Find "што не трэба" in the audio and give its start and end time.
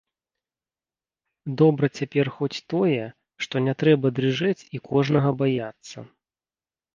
3.47-4.13